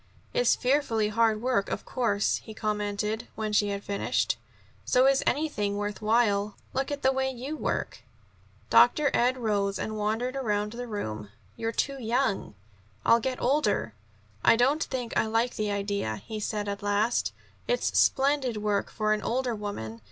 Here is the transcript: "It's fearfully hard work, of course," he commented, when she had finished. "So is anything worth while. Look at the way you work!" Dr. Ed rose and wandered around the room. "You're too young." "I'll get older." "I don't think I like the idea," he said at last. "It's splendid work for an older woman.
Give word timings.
"It's 0.33 0.55
fearfully 0.55 1.09
hard 1.09 1.43
work, 1.43 1.69
of 1.69 1.85
course," 1.85 2.37
he 2.37 2.55
commented, 2.55 3.27
when 3.35 3.53
she 3.53 3.67
had 3.67 3.83
finished. 3.83 4.35
"So 4.83 5.05
is 5.05 5.21
anything 5.27 5.77
worth 5.77 6.01
while. 6.01 6.55
Look 6.73 6.89
at 6.91 7.03
the 7.03 7.11
way 7.11 7.29
you 7.29 7.55
work!" 7.55 7.99
Dr. 8.71 9.11
Ed 9.15 9.37
rose 9.37 9.77
and 9.77 9.95
wandered 9.99 10.35
around 10.35 10.71
the 10.71 10.87
room. 10.87 11.29
"You're 11.55 11.71
too 11.71 12.01
young." 12.01 12.55
"I'll 13.05 13.19
get 13.19 13.39
older." 13.39 13.93
"I 14.43 14.55
don't 14.55 14.83
think 14.85 15.15
I 15.15 15.27
like 15.27 15.55
the 15.55 15.69
idea," 15.69 16.15
he 16.25 16.39
said 16.39 16.67
at 16.67 16.81
last. 16.81 17.31
"It's 17.67 17.95
splendid 17.95 18.57
work 18.57 18.89
for 18.89 19.13
an 19.13 19.21
older 19.21 19.53
woman. 19.53 19.99